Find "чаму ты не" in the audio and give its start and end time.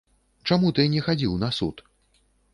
0.49-1.03